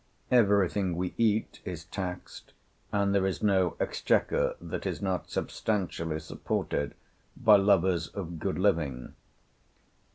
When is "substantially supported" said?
5.29-6.95